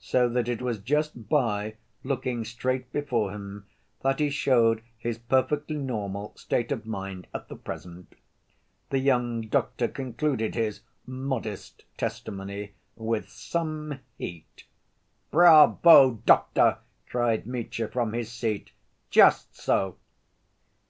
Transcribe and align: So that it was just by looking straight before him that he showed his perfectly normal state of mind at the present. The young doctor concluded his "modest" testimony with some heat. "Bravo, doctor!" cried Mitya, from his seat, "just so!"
So 0.00 0.28
that 0.28 0.46
it 0.46 0.60
was 0.60 0.78
just 0.78 1.30
by 1.30 1.76
looking 2.04 2.44
straight 2.44 2.92
before 2.92 3.30
him 3.32 3.64
that 4.02 4.18
he 4.20 4.28
showed 4.28 4.82
his 4.98 5.16
perfectly 5.16 5.76
normal 5.76 6.34
state 6.36 6.70
of 6.70 6.84
mind 6.84 7.28
at 7.32 7.48
the 7.48 7.56
present. 7.56 8.14
The 8.90 8.98
young 8.98 9.40
doctor 9.48 9.88
concluded 9.88 10.54
his 10.54 10.82
"modest" 11.06 11.84
testimony 11.96 12.74
with 12.94 13.30
some 13.30 14.00
heat. 14.18 14.64
"Bravo, 15.30 16.20
doctor!" 16.26 16.76
cried 17.08 17.46
Mitya, 17.46 17.88
from 17.88 18.12
his 18.12 18.30
seat, 18.30 18.72
"just 19.08 19.56
so!" 19.56 19.96